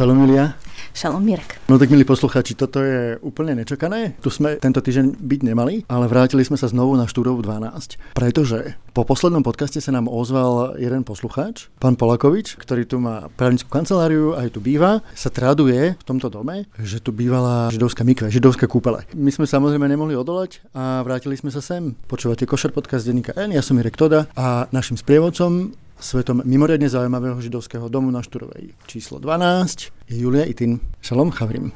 [0.00, 0.56] Šalom Julia.
[0.96, 1.60] Šalom Mirek.
[1.68, 4.16] No tak milí poslucháči, toto je úplne nečakané.
[4.24, 8.80] Tu sme tento týždeň byť nemali, ale vrátili sme sa znovu na štúdovu 12, pretože
[8.96, 14.32] po poslednom podcaste sa nám ozval jeden poslucháč, pán Polakovič, ktorý tu má právnickú kanceláriu,
[14.40, 19.04] aj tu býva, sa traduje v tomto dome, že tu bývala židovská mikve, židovské kúpele.
[19.12, 21.92] My sme samozrejme nemohli odolať a vrátili sme sa sem.
[22.08, 27.40] Počúvate Košer podcast denníka N, ja som Mirek Toda a našim sprievodcom svetom mimoriadne zaujímavého
[27.40, 28.72] židovského domu na Šturovej.
[28.88, 30.80] Číslo 12 je Julia Itin.
[31.00, 31.72] Šalom Chavrim.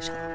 [0.00, 0.26] Šalom.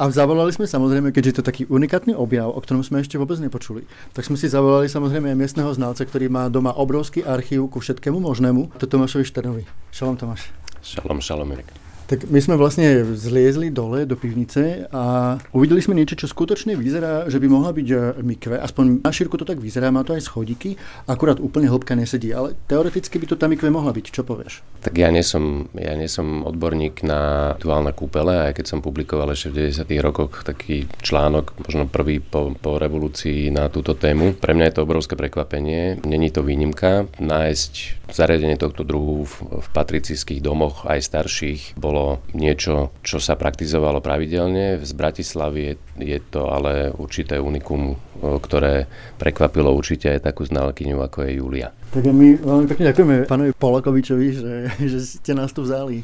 [0.00, 3.36] A zavolali sme samozrejme, keďže je to taký unikátny objav, o ktorom sme ešte vôbec
[3.36, 3.84] nepočuli,
[4.16, 8.16] tak sme si zavolali samozrejme aj miestneho znalca, ktorý má doma obrovský archív ku všetkému
[8.16, 9.68] možnému, to Tomášovi Šternovi.
[9.92, 10.48] Šalom Tomáš.
[10.80, 11.89] Šalom, šalom, Erik.
[12.10, 17.30] Tak my sme vlastne zliezli dole do pivnice a uvideli sme niečo, čo skutočne vyzerá,
[17.30, 18.58] že by mohla byť e, mikve.
[18.58, 20.74] Aspoň na šírku to tak vyzerá, má to aj schodíky,
[21.06, 24.10] akurát úplne hĺbka nesedí, ale teoreticky by to tá mikve mohla byť.
[24.10, 24.58] Čo povieš?
[24.82, 29.30] Tak ja nie som, ja nie som odborník na duálne kúpele, aj keď som publikoval
[29.30, 29.86] ešte v 90.
[30.02, 34.34] rokoch taký článok, možno prvý po, po revolúcii na túto tému.
[34.34, 36.02] Pre mňa je to obrovské prekvapenie.
[36.02, 37.06] Není to výnimka.
[37.22, 43.36] Nájsť zariadenie tohto druhu v, v patricijských domoch, aj starších, bolo bolo niečo, čo sa
[43.36, 44.80] praktizovalo pravidelne.
[44.80, 48.88] Z Bratislavy je, je to ale určité unikum, ktoré
[49.20, 51.68] prekvapilo určite aj takú znalkyňu, ako je Julia.
[51.92, 56.00] Tak my veľmi pekne ďakujeme pánovi Polakovičovi, že, že ste nás tu vzali.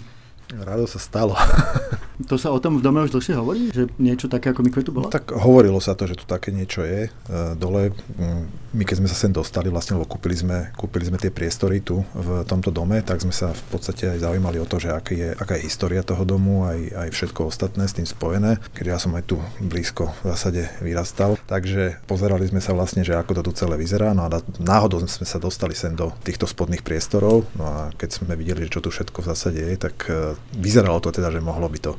[0.53, 1.33] Rado sa stalo.
[2.27, 3.71] To sa o tom v dome už dlhšie hovorí?
[3.71, 5.07] Že niečo také ako Mikve tu bolo?
[5.07, 7.07] No, tak hovorilo sa to, že tu také niečo je.
[7.07, 7.11] E,
[7.55, 11.31] dole, mm, my keď sme sa sem dostali, vlastne, lebo kúpili sme, kúpili sme tie
[11.31, 14.91] priestory tu v tomto dome, tak sme sa v podstate aj zaujímali o to, že
[14.91, 18.91] aká je, aká je história toho domu, aj, aj všetko ostatné s tým spojené, keďže
[18.91, 21.39] ja som aj tu blízko v zásade vyrastal.
[21.47, 24.13] Takže pozerali sme sa vlastne, že ako to tu celé vyzerá.
[24.13, 27.47] No a náhodou sme sa dostali sem do týchto spodných priestorov.
[27.55, 30.99] No a keď sme videli, že čo tu všetko v zásade je, tak e, vyzeralo
[30.99, 31.93] to teda, že mohlo by to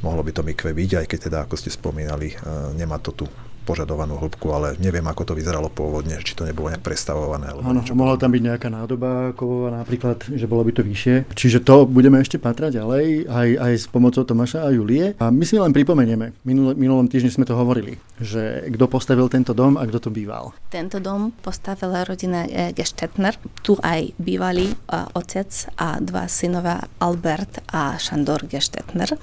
[0.00, 2.36] mohlo by to mikve byť, aj keď teda, ako ste spomínali, e,
[2.76, 3.26] nemá to tu
[3.66, 7.50] požadovanú hĺbku, ale neviem, ako to vyzeralo pôvodne, či to nebolo nejak prestavované.
[7.50, 11.34] Alebo ano, mohla tam byť nejaká nádoba kovová napríklad, že bolo by to vyššie.
[11.34, 15.18] Čiže to budeme ešte patrať ďalej, aj, aj s pomocou Tomáša a Julie.
[15.18, 19.50] A my si len pripomenieme, minul, minulom týždni sme to hovorili, že kto postavil tento
[19.50, 20.54] dom a kto to býval.
[20.70, 23.34] Tento dom postavila rodina e, Gestetner.
[23.66, 24.74] Tu aj bývali e,
[25.18, 29.18] otec a dva synové Albert a Šandor Gestetner.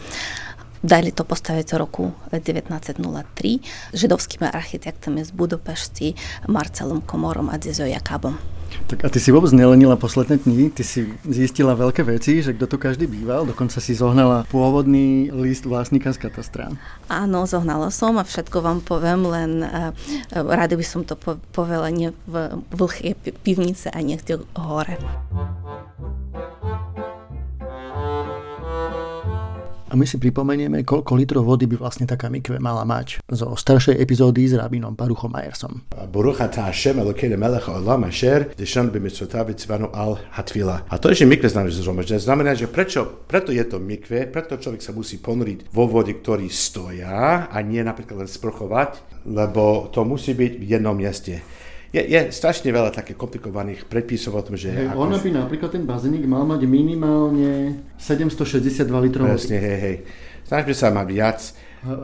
[0.83, 2.03] Dali to postaviť v roku
[2.35, 6.11] 1903 židovskými architektami z Budapešti
[6.51, 8.35] Marcelom Komorom a Dzizo Jakabom.
[8.91, 12.65] Tak a ty si vôbec nelenila posledné dni, ty si zistila veľké veci, že kto
[12.67, 16.73] tu každý býval, dokonca si zohnala pôvodný list vlastníka z katastra.
[17.07, 19.95] Áno, zohnala som a všetko vám poviem, len uh,
[20.33, 21.15] rada by som to
[21.55, 24.99] povedala nie v vlhkej pivnice a niekde hore.
[29.93, 33.21] A my si pripomenieme, koľko litrov vody by vlastne taká mikve mala mať.
[33.29, 35.85] Zo staršej epizódy s rabinom Baruchom Majersom.
[40.89, 44.57] A to, že mikve znamená, že zhromaždené, znamená, že prečo, preto je to mikve, preto
[44.57, 50.01] človek sa musí ponoriť vo vode, ktorý stoja a nie napríklad len sprchovať, lebo to
[50.01, 51.45] musí byť v jednom mieste
[51.93, 54.73] je, je strašne veľa také komplikovaných predpisov o tom, že...
[54.73, 59.29] Hej, ona by napríklad ten bazénik mal mať minimálne 762 litrov.
[59.29, 59.97] Presne, hej, hej.
[60.43, 61.39] Snažme sa mať viac.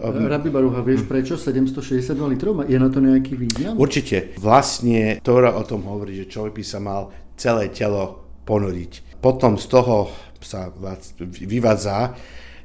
[0.05, 2.61] Rabi Baruha, vieš prečo 762 litrov?
[2.69, 3.79] Je na to nejaký význam?
[3.81, 4.37] Určite.
[4.37, 9.17] Vlastne Tóra o tom hovorí, že človek by sa mal celé telo ponoriť.
[9.23, 10.69] Potom z toho sa
[11.19, 12.13] vyvádza,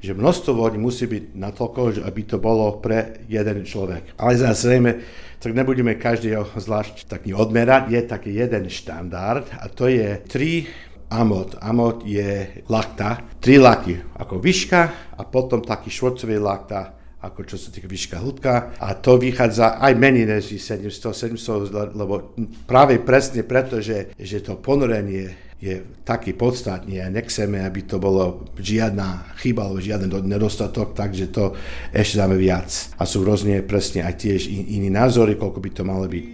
[0.04, 4.12] že množstvo vody musí byť natoľko, aby to bolo pre jeden človek.
[4.20, 5.00] Ale zrejme,
[5.44, 7.92] tak nebudeme každého zvlášť taký odmerať.
[7.92, 11.60] Je taký jeden štandard a to je 3 amot.
[11.60, 14.80] Amot je lakta, 3 laky ako výška
[15.12, 19.92] a potom taký švorcový lakta ako čo sa týka výška hĺbka a to vychádza aj
[19.96, 22.36] menej než 700, 700, lebo
[22.68, 28.52] práve presne preto, že, že to ponorenie je taký podstatný a nechceme, aby to bolo
[28.60, 31.56] žiadna chyba alebo žiaden nedostatok, takže to
[31.88, 32.68] ešte dáme viac.
[33.00, 36.26] A sú rôzne presne aj tiež iní názory, koľko by to malo byť.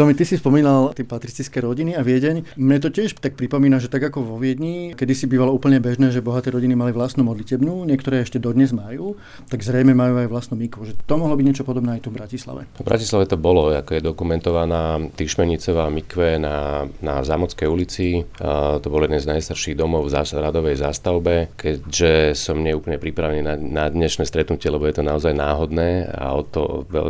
[0.00, 2.56] Tomi, ty si spomínal tie patristické rodiny a Viedeň.
[2.56, 6.08] Mne to tiež tak pripomína, že tak ako vo Viedni, kedy si bývalo úplne bežné,
[6.08, 9.20] že bohaté rodiny mali vlastnú modlitebnú, niektoré ešte dodnes majú,
[9.52, 10.88] tak zrejme majú aj vlastnú mikvu.
[10.88, 12.64] Že to mohlo byť niečo podobné aj tu v Bratislave.
[12.80, 18.24] V Bratislave to bolo, ako je dokumentovaná Tyšmenicová mikve na, na Zámodskej ulici.
[18.40, 23.44] A to bol jeden z najstarších domov v zás, radovej zástavbe, keďže som neúplne pripravený
[23.44, 27.08] na, na dnešné stretnutie, lebo je to naozaj náhodné a o to, veľ,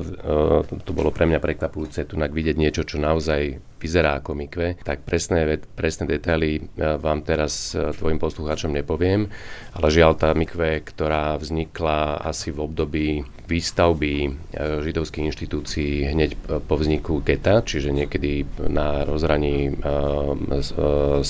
[0.83, 5.57] to bolo pre mňa prekvapujúce tu vidieť niečo, čo naozaj vyzerá ako mikve, tak presné,
[5.73, 6.63] presné detaily e,
[7.01, 9.33] vám teraz e, tvojim poslucháčom nepoviem,
[9.73, 13.09] ale žiaľ tá mikve, ktorá vznikla asi v období
[13.49, 14.31] výstavby e,
[14.85, 16.37] židovských inštitúcií hneď
[16.69, 21.25] po vzniku geta, čiže niekedy na rozhraní 17.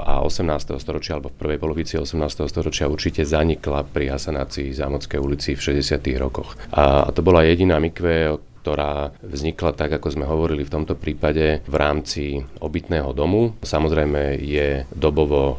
[0.00, 0.80] a 18.
[0.80, 2.48] storočia alebo v prvej polovici 18.
[2.48, 6.00] storočia určite zanikla pri hasanácii Zámodskej ulici v 60.
[6.16, 6.56] rokoch.
[6.72, 11.74] A to bola jediná mikve, ktorá vznikla tak, ako sme hovorili v tomto prípade, v
[11.74, 13.58] rámci obytného domu.
[13.58, 15.58] Samozrejme je dobovo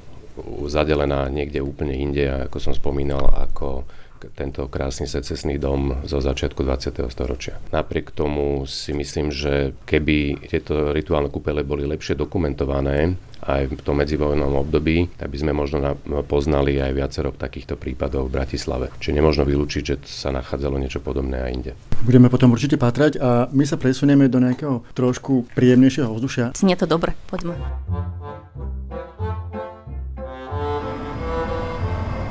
[0.66, 3.86] zadelená niekde úplne inde, ako som spomínal, ako
[4.34, 7.04] tento krásny secesný dom zo začiatku 20.
[7.12, 7.60] storočia.
[7.76, 14.00] Napriek tomu si myslím, že keby tieto rituálne kúpele boli lepšie dokumentované, aj v tom
[14.00, 18.88] medzivojnom období, tak by sme možno poznali aj viacero takýchto prípadov v Bratislave.
[19.04, 21.72] Čiže nemôžno vylúčiť, že sa nachádzalo niečo podobné aj inde.
[22.08, 26.56] Budeme potom určite patrať a my sa presunieme do nejakého trošku príjemnejšieho vzdušia.
[26.64, 27.60] Nie to dobre, poďme.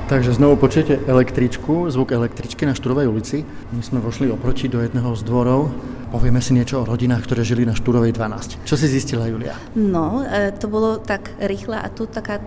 [0.08, 3.46] Takže znovu počujete električku, zvuk električky na Štúrovej ulici.
[3.72, 5.70] My sme vošli oproti do jedného z dvorov.
[6.12, 8.66] Povieme si niečo o rodinách, ktoré žili na Štúrovej 12.
[8.68, 9.56] Čo si zistila, Julia?
[9.78, 12.42] No, e, to bolo tak rýchle a tu taká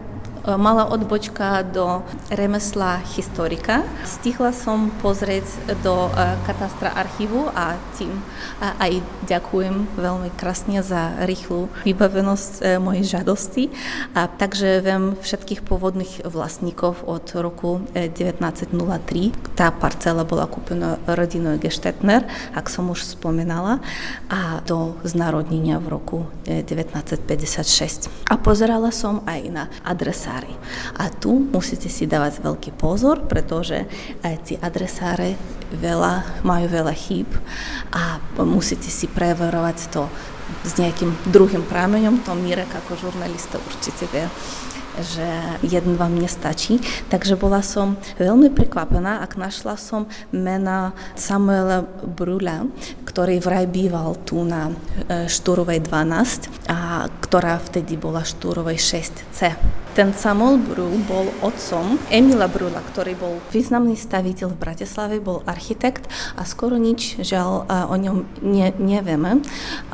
[0.54, 3.82] malá odbočka do remesla historika.
[4.06, 5.50] Stihla som pozrieť
[5.82, 8.14] do e, katastra archívu a tým
[8.62, 13.74] aj ďakujem veľmi krásne za rýchlu vybavenosť e, mojej žiadosti.
[14.14, 18.78] A takže viem všetkých pôvodných vlastníkov od roku 1903.
[18.78, 23.82] E, Tá parcela bola kúpená rodinou Gestetner, ak som už spomenala,
[24.30, 28.30] a do znarodnenia v roku 1956.
[28.30, 30.54] A pozerala som aj na adresa adresári.
[31.00, 33.88] A tu musíte si dávať veľký pozor, pretože
[34.24, 35.36] aj tí adresáre
[35.72, 37.28] veľa, majú veľa chýb
[37.92, 40.08] a musíte si preverovať to
[40.62, 44.26] s nejakým druhým prameňom, to Mirek ako žurnalista určite vie
[45.04, 45.28] že
[45.66, 46.80] jeden vám nestačí.
[47.12, 52.70] Takže bola som veľmi prekvapená, ak našla som mena Samuela Brula,
[53.04, 54.74] ktorý vraj býval tu na e,
[55.28, 59.40] Štúrovej 12 a ktorá vtedy bola Štúrovej 6C.
[59.96, 66.12] Ten Samuel Brú bol otcom Emila Brula, ktorý bol významný staviteľ v Bratislave, bol architekt
[66.36, 69.40] a skoro nič žiaľ o ňom ne, nevieme.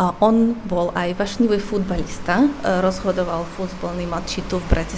[0.01, 2.49] On bol aj vašnivý futbalista,
[2.81, 4.90] rozhodoval futbolný matči tu v Bratislave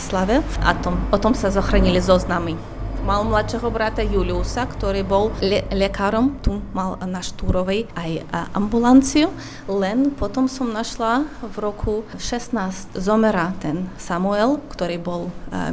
[0.64, 2.56] a tom, o tom sa zachránili zoznamy
[3.04, 8.24] mal mladšieho brata Juliusa, ktorý bol le- lekárom, tu mal na Štúrovej aj
[8.56, 9.30] ambulanciu,
[9.68, 15.22] len potom som našla v roku 16 zomera ten Samuel, ktorý bol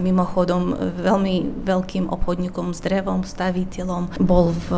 [0.03, 4.69] mimochodom veľmi veľkým obchodníkom s drevom, staviteľom, bol v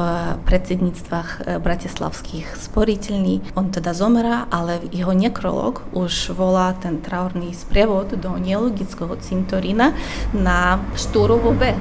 [0.47, 3.57] predsedníctvách e, bratislavských sporiteľní.
[3.59, 9.97] On teda zomera, ale jeho nekrolog už volá ten traurný sprievod do neologického cintorína
[10.37, 11.75] na Štúrovu B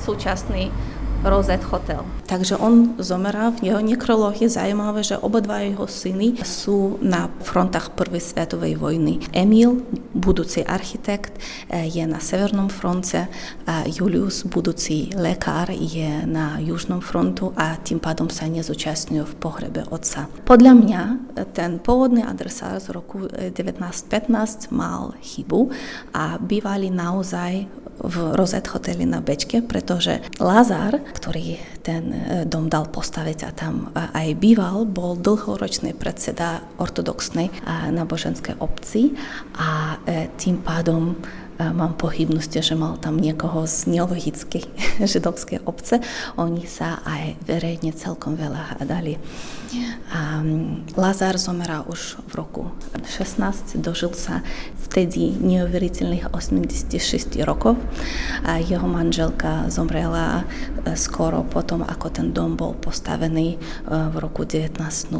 [0.00, 0.72] súčasný
[1.20, 2.00] Rosette Hotel.
[2.24, 7.92] Takže on zomera, v jeho nekroloch je zaujímavé, že obidva jeho syny sú na frontách
[7.92, 9.20] Prvej svetovej vojny.
[9.36, 9.84] Emil,
[10.16, 11.36] budúci architekt,
[11.68, 13.28] je na Severnom fronte,
[13.68, 19.84] a Julius, budúci lekár, je na Južnom frontu a tým pádom sa nezúčastňujú v pohrebe
[19.92, 20.24] otca.
[20.48, 21.02] Podľa mňa
[21.52, 25.68] ten pôvodný adresár z roku 1915 mal chybu
[26.16, 32.88] a bývali naozaj v Rosette hoteli na Bečke, pretože Lazar, ktorý ten e, dom dal
[32.88, 37.52] postaviť a tam aj býval, bol dlhoročný predseda ortodoxnej
[37.92, 39.12] náboženskej obci
[39.56, 41.16] a e, tým pádom
[41.76, 44.64] mám pochybnosti, že mal tam niekoho z nelogickej
[45.04, 46.00] židovskej obce.
[46.40, 49.20] Oni sa aj verejne celkom veľa hádali.
[50.10, 50.42] A
[50.98, 52.62] Lazar zomera už v roku
[53.06, 54.42] 16, dožil sa
[54.90, 57.78] vtedy neuveriteľných 86 rokov.
[58.42, 60.42] A jeho manželka zomrela
[60.82, 65.14] e, skoro potom, ako ten dom bol postavený e, v roku 1904,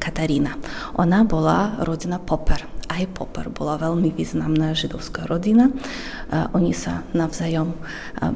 [0.00, 0.56] Katarína.
[0.96, 5.70] Ona bola rodina Popper aj Popper bola veľmi významná židovská rodina.
[6.54, 7.74] Oni sa navzájom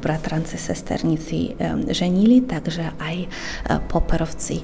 [0.03, 1.55] bratranci, sesternici
[1.89, 3.15] ženili, takže aj
[3.87, 4.61] Popperovci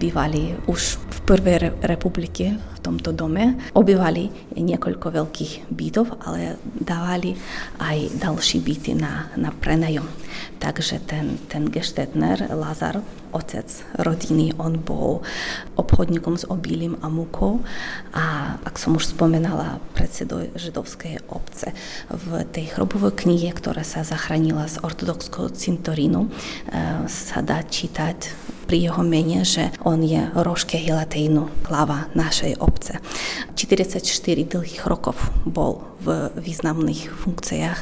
[0.00, 3.54] bývali už v prvej republike tomto dome.
[3.78, 4.28] Obývali
[4.58, 7.38] niekoľko veľkých bytov, ale dávali
[7.78, 10.04] aj ďalší byty na, na prenajom.
[10.58, 12.98] Takže ten, ten Gestetner, Lazar,
[13.32, 13.66] otec
[13.98, 15.26] rodiny, on bol
[15.76, 17.64] obchodníkom s obilím a mukou
[18.12, 21.72] a ak som už spomenala predsedoj židovskej obce
[22.12, 28.30] v tej chrobovej knihe, ktorá sa zachránila z ortodoxského cintorínu, eh, sa dá čítať
[28.72, 33.04] pri jeho mene, že on je Roške Hilatejnu, hlava našej obce.
[33.52, 37.78] 44 dlhých rokov bol v významných funkciách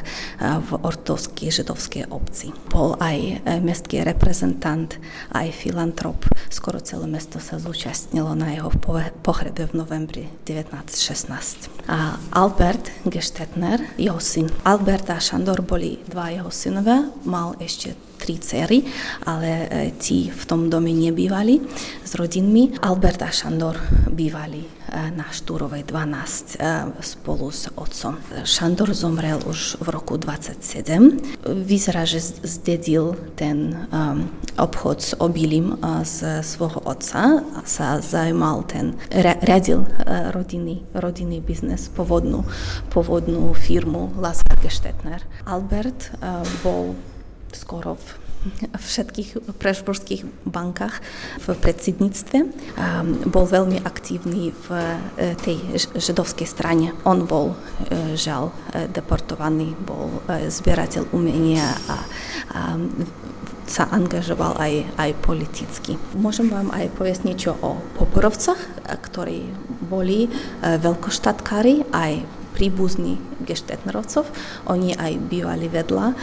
[0.61, 2.53] v ortovskej židovskej obci.
[2.69, 3.35] Bol aj e,
[3.65, 4.95] mestský reprezentant,
[5.33, 6.21] aj filantrop.
[6.53, 8.69] Skoro celé mesto sa zúčastnilo na jeho
[9.25, 11.89] pohrebe v novembri 1916.
[11.89, 14.47] A Albert Gestetner, jeho syn.
[14.63, 18.85] Albert a Šandor boli dva jeho synové, mal ešte tri cery,
[19.25, 21.57] ale e, tí v tom dome nebývali
[22.05, 22.77] s rodinmi.
[22.85, 23.81] Albert a Šandor
[24.13, 28.10] bývali na Štúrovej 12 e, spolu s otcom.
[28.43, 31.45] Šandor zomrel už v roku 27.
[31.45, 38.93] Vyzerá, že zdedil ten um, obchod s obilím z svojho otca sa zaujímal ten,
[39.41, 39.87] riadil
[40.31, 42.45] rodinný, rodinný biznes, povodnú,
[42.93, 45.23] povodnú firmu Lazar Gestetner.
[45.45, 46.13] Albert
[46.61, 46.93] bol
[47.51, 48.20] skoro v
[48.73, 50.99] všetkých prešborských bankách
[51.45, 52.37] v predsedníctve.
[53.29, 55.57] Bol veľmi aktívny v e, tej
[55.93, 56.97] židovskej strane.
[57.05, 61.97] On bol e, žal e, deportovaný, bol zbierateľ umenia a,
[62.51, 62.61] a
[63.69, 65.95] sa angažoval aj, aj politicky.
[66.17, 69.47] Môžem vám aj povedať niečo o Poporovcach, ktorí
[69.87, 70.27] boli
[70.59, 74.29] veľkoštátkári, aj príbuzní geštetnerovcov.
[74.69, 76.13] Oni aj bývali vedľa,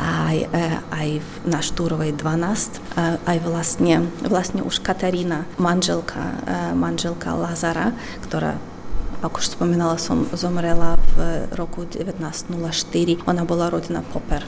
[0.00, 0.58] aj, e,
[0.88, 1.08] aj
[1.44, 2.80] na Štúrovej 12,
[3.28, 7.92] aj vlastne, vlastne už Katarína, manželka, e, manželka Lazara,
[8.24, 8.56] ktorá
[9.20, 13.22] ako už spomínala som, zomrela v roku 1904.
[13.28, 14.42] Ona bola rodina Popper.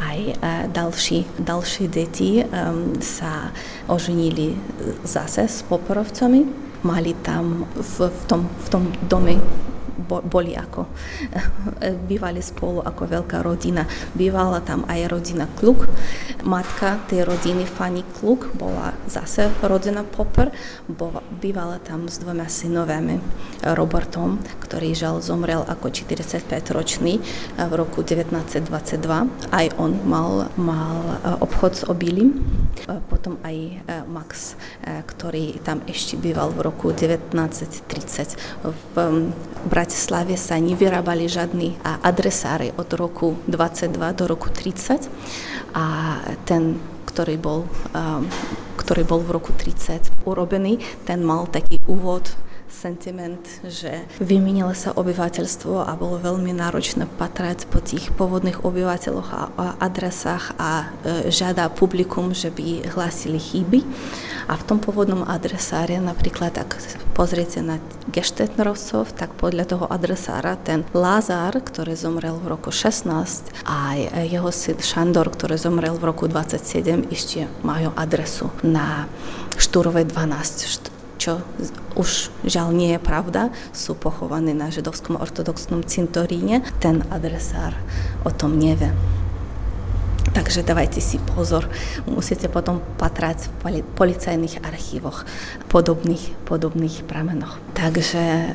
[0.00, 0.34] Aj e,
[0.72, 3.52] další, další deti um, sa
[3.84, 4.56] oženili
[5.04, 6.72] zase s Poperovcami.
[6.82, 9.36] Mali tam v, v, tom, v tom dome
[10.06, 10.88] boli ako,
[12.10, 13.84] bývali spolu ako veľká rodina.
[14.16, 15.86] Bývala tam aj rodina Kluk.
[16.44, 20.50] Matka tej rodiny Fanny Kluk bola zase rodina Popper.
[21.40, 23.20] Bývala tam s dvoma synovami,
[23.76, 27.20] Robertom, ktorý žal zomrel ako 45-ročný
[27.60, 29.52] v roku 1922.
[29.52, 32.40] Aj on mal, mal obchod s obilím.
[33.12, 38.94] Potom aj Max, ktorý tam ešte býval v roku 1930 v
[39.68, 45.10] Bratislave sa nevyrábali žiadni adresári od roku 22 do roku 30
[45.74, 46.16] a
[46.46, 47.66] ten, ktorý bol,
[48.78, 52.34] ktorý bol v roku 30 urobený, ten mal taký úvod
[52.70, 59.42] sentiment, že vymenilo sa obyvateľstvo a bolo veľmi náročné patrať po tých pôvodných obyvateľoch a,
[59.58, 60.86] a adresách a e,
[61.28, 63.82] žiada publikum, že by hlásili chyby.
[64.48, 66.78] A v tom pôvodnom adresáre, napríklad ak
[67.14, 67.78] pozriete na
[68.10, 73.94] Gestetnerovcov, tak podľa toho adresára ten Lázar, ktorý zomrel v roku 16 a
[74.26, 79.06] jeho syn Šandor, ktorý zomrel v roku 27, ešte majú adresu na
[79.58, 81.44] Štúrovej 12 čo
[82.00, 87.76] už žiaľ nie je pravda, sú pochovaní na židovskom ortodoxnom cintoríne, ten adresár
[88.24, 88.88] o tom nevie.
[90.40, 91.68] Takže dávajte si pozor,
[92.08, 95.28] musíte potom patrať v policajných archívoch,
[95.68, 97.60] podobných, podobných pramenoch.
[97.76, 98.48] Takže e,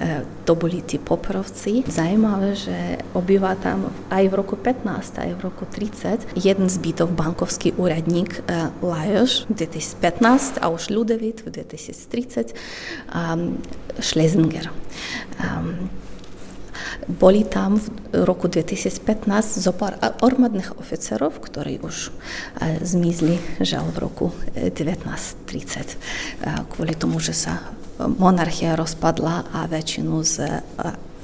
[0.49, 1.85] to boli tí poprovci.
[1.85, 7.13] Zajímavé, že obýva tam aj v roku 15, aj v roku 30 jeden z bytov
[7.13, 12.57] bankovský úradník e, Lajos v 2015 a už Ľudevit v 2030
[13.13, 13.61] um,
[14.01, 14.73] Schlesinger.
[15.37, 15.93] Um,
[17.07, 17.87] boli tam v
[18.25, 22.11] roku 2015 zopár armádnych oficerov, ktorí už
[22.83, 25.95] zmizli, žal v roku 1930,
[26.73, 30.63] kvôli tomu, že sa monarchia rozpadla a väčšinu z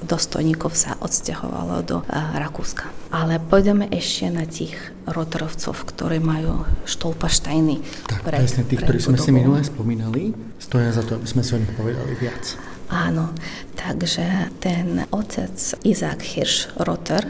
[0.02, 2.90] dostojníkov sa odsťahovalo do Rakúska.
[3.14, 4.74] Ale pôjdeme ešte na tých
[5.06, 7.86] rotorovcov, ktorí majú štolpaštajny.
[8.10, 11.62] Tak, presne tých, ktorí sme si minule spomínali, stoja za to, aby sme si o
[11.62, 12.58] nich povedali viac.
[12.92, 13.32] Áno,
[13.80, 15.56] takže ten otec
[15.88, 17.24] Izák Hirsch Rotter,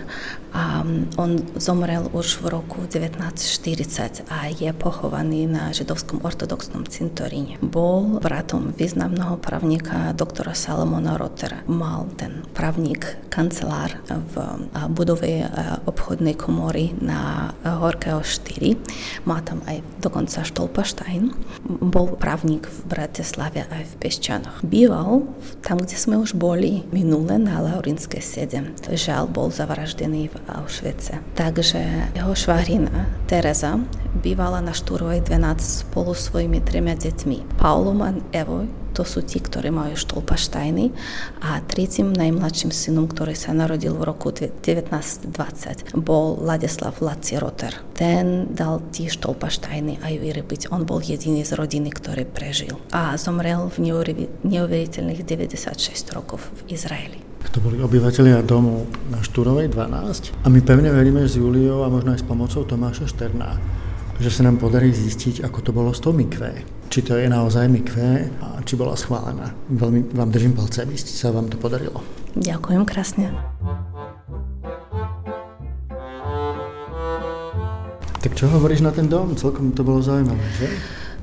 [0.57, 7.61] um, on zomrel už v roku 1940 a je pochovaný na židovskom ortodoxnom cintoríne.
[7.61, 11.63] Bol bratom významného právnika doktora Salomona Rottera.
[11.69, 14.33] Mal ten právnik kancelár v
[14.91, 15.47] budove
[15.87, 19.23] obchodnej komory na Horkého 4.
[19.23, 21.31] Má tam aj dokonca Štolpaštajn.
[21.79, 24.67] Bol právnik v Bratislave aj v Pešťanoch.
[24.67, 28.79] Býval v tam, kde sme už boli minule na Laurinské 7.
[28.87, 31.19] To je žiaľ bol zavraždený v Auschwitze.
[31.35, 33.75] Takže jeho švahrina Teresa
[34.23, 37.59] bývala na Štúrovej 12 spolu svojimi trema deťmi.
[37.59, 40.91] Paulom a Evoj to sú tí, ktorí majú štolpaštajny
[41.41, 47.79] a tretím najmladším synom, ktorý sa narodil v roku 1920, bol Ladislav Laci Roter.
[47.95, 50.61] Ten dal tie štolpaštajny aj vyrobiť.
[50.75, 53.95] On bol jediný z rodiny, ktorý prežil a zomrel v
[54.43, 57.19] neuveriteľných 96 rokov v Izraeli.
[57.51, 62.15] To boli obyvateľia domu na Štúrovej 12 a my pevne veríme s Juliou a možno
[62.15, 63.59] aj s pomocou Tomáša Šterná,
[64.21, 66.61] že sa nám podarí zistiť, ako to bolo s tou mikvé
[66.91, 69.55] či to je naozaj mikve a či bola schválená.
[69.71, 72.03] Veľmi vám držím palce, aby sa vám to podarilo.
[72.35, 73.31] Ďakujem krásne.
[78.19, 79.39] Tak čo hovoríš na ten dom?
[79.39, 80.67] Celkom to bolo zaujímavé, že?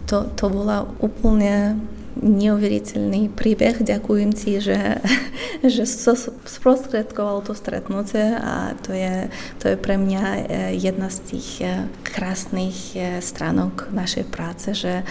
[0.09, 1.77] To, to bola úplne
[2.17, 3.85] neuveriteľný príbeh.
[3.85, 5.03] Ďakujem ti, že,
[5.75, 9.31] že sprostredkoval to stretnutie a to je,
[9.63, 10.41] to je pre mňa e,
[10.79, 15.03] jedna z tých e, krásnych e, stránok našej práce, že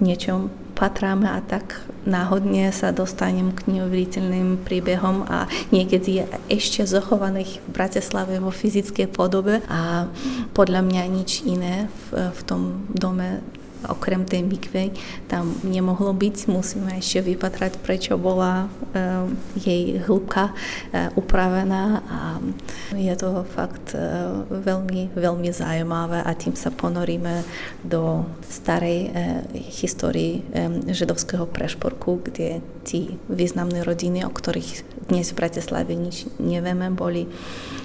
[0.00, 7.64] niečom patráme a tak náhodne sa dostanem k neuveriteľným príbehom a niekedy je ešte zachovaných
[7.64, 10.12] v Bratislave vo fyzickej podobe a
[10.52, 13.40] podľa mňa nič iné v, v tom dome
[13.90, 14.92] okrem tej mikvy
[15.30, 16.50] tam nemohlo byť.
[16.50, 19.26] Musíme ešte vypatrať, prečo bola uh,
[19.58, 22.20] jej hĺbka uh, upravená a
[22.94, 27.42] je to fakt uh, veľmi, veľmi zaujímavé a tým sa ponoríme
[27.86, 29.10] do starej
[29.52, 30.42] histórii
[30.90, 37.30] židovského prešporku, kde tí významné rodiny, o ktorých dnes v Bratislave nič nevieme, boli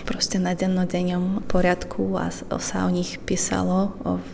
[0.03, 4.33] proste na dennodennom poriadku a sa o nich písalo v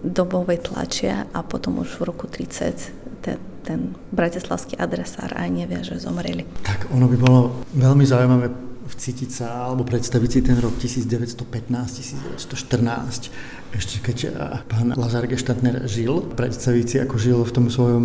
[0.00, 3.80] dobovej tlači a potom už v roku 30 ten, ten
[4.12, 6.48] bratislavský adresár aj nevie, že zomreli.
[6.64, 7.40] Tak ono by bolo
[7.76, 13.30] veľmi zaujímavé vcítiť sa alebo predstaviť si ten rok 1915-1914
[13.70, 14.30] ešte keď eh,
[14.66, 18.04] pán Lazar Geštatner žil, predstaviť si, ako žil v tom svojom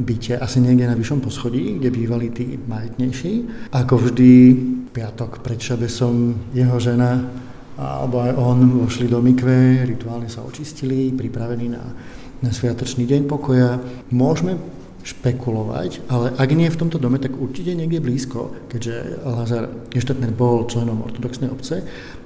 [0.00, 3.32] byte, asi niekde na vyššom poschodí, kde bývali tí majetnejší.
[3.76, 4.32] Ako vždy,
[4.96, 7.20] piatok pred šabesom jeho žena
[7.74, 11.82] alebo aj on vošli do mikve, rituálne sa očistili, pripravení na,
[12.38, 13.82] na sviatočný deň pokoja.
[14.14, 14.54] Môžeme
[15.04, 20.64] špekulovať, ale ak nie v tomto dome, tak určite niekde blízko, keďže Lazar Geštatner bol
[20.64, 21.84] členom ortodoxnej obce,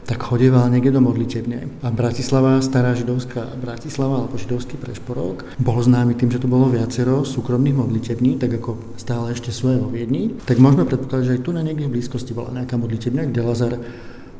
[0.08, 1.68] tak chodeval niekde do modlitebne.
[1.84, 7.28] A Bratislava, stará židovská Bratislava, alebo židovský prešporok, bol známy tým, že to bolo viacero
[7.28, 10.32] súkromných modlitební, tak ako stále ešte svoje vo Viedni.
[10.48, 13.74] Tak môžeme predpokladať, že aj tu na niekde v blízkosti bola nejaká modlitebňa, kde Lazar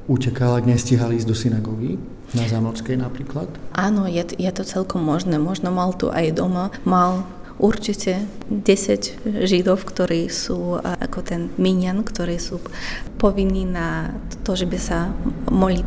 [0.09, 2.01] utekal, ak nestihal ísť do synagógy,
[2.33, 3.49] na Zámorskej napríklad?
[3.73, 5.41] Áno, je, je to celkom možné.
[5.41, 7.25] Možno mal tu aj doma, mal
[7.59, 12.63] určite 10 Židov, ktorí sú ako ten minian, ktorí sú
[13.19, 14.15] povinní na
[14.47, 15.11] to, že by sa
[15.51, 15.87] molit,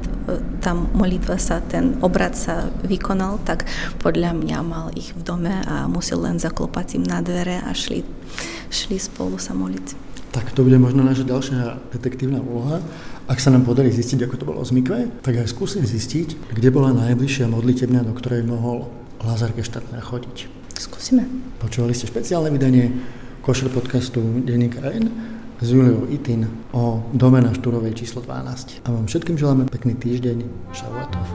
[0.59, 3.65] tam molitva sa, ten obrad sa vykonal, tak
[4.03, 8.03] podľa mňa mal ich v dome a musel len zaklopať im na dvere a šli,
[8.67, 10.11] šli spolu sa moliť.
[10.31, 12.79] Tak to bude možno naša ďalšia detektívna úloha.
[13.27, 16.69] Ak sa nám podarí zistiť, ako to bolo z Mikve, tak aj skúsim zistiť, kde
[16.71, 18.87] bola najbližšia modlitebňa, do ktorej mohol
[19.23, 20.60] Lazar Geštatner chodiť.
[21.11, 21.27] Skúsime.
[21.59, 22.87] Počúvali ste špeciálne vydanie
[23.43, 25.11] Košer podcastu Denníka N
[25.59, 28.79] s Juliou Itin o dome na Štúrovej číslo 12.
[28.79, 30.47] A vám všetkým želáme pekný týždeň.
[30.71, 31.27] Šauatov.